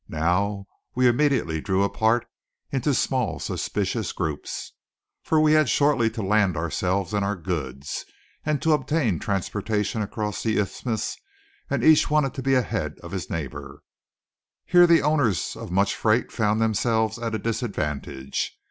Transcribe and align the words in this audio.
Now 0.09 0.65
we 0.95 1.07
immediately 1.07 1.61
drew 1.61 1.83
apart 1.83 2.25
into 2.71 2.91
small 2.95 3.37
suspicious 3.39 4.13
groups. 4.13 4.71
For 5.21 5.39
we 5.39 5.53
had 5.53 5.69
shortly 5.69 6.09
to 6.09 6.23
land 6.23 6.57
ourselves 6.57 7.13
and 7.13 7.23
our 7.23 7.35
goods, 7.35 8.03
and 8.43 8.59
to 8.63 8.73
obtain 8.73 9.19
transportation 9.19 10.01
across 10.01 10.41
the 10.41 10.57
Isthmus; 10.57 11.17
and 11.69 11.83
each 11.83 12.09
wanted 12.09 12.33
to 12.33 12.41
be 12.41 12.55
ahead 12.55 12.97
of 13.03 13.11
his 13.11 13.29
neighbour. 13.29 13.83
Here 14.65 14.87
the 14.87 15.03
owners 15.03 15.55
of 15.55 15.69
much 15.69 15.93
freight 15.95 16.31
found 16.31 16.59
themselves 16.59 17.19
at 17.19 17.35
a 17.35 17.37
disadvantage. 17.37 18.57